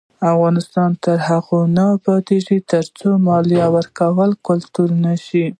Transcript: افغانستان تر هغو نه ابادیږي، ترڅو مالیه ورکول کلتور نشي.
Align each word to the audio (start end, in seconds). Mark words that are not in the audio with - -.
افغانستان 0.33 0.89
تر 1.03 1.17
هغو 1.29 1.59
نه 1.75 1.83
ابادیږي، 1.97 2.57
ترڅو 2.71 3.09
مالیه 3.27 3.65
ورکول 3.75 4.31
کلتور 4.47 4.89
نشي. 5.05 5.45